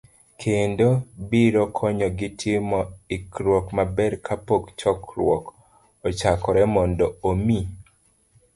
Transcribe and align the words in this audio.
kendo, 0.41 0.87
biro 1.29 1.63
konyogi 1.77 2.27
timo 2.41 2.79
ikruok 3.15 3.65
maber 3.77 4.13
kapok 4.25 4.63
chokruok 4.79 5.45
ochakore, 6.07 6.63
mondo 6.73 7.05
omi 7.29 7.59